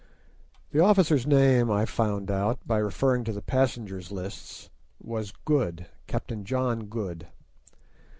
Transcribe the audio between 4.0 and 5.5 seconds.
lists—was